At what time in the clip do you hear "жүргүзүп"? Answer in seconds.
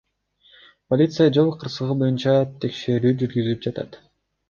3.25-3.67